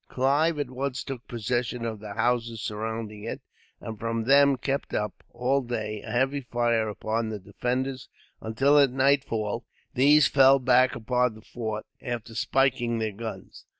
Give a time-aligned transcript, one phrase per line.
[0.09, 3.39] Clive at once took possession of the houses surrounding it,
[3.79, 8.09] and from them kept up, all day, a heavy fire upon the defenders;
[8.41, 13.67] until, at nightfall, these fell back upon the fort, after spiking their guns.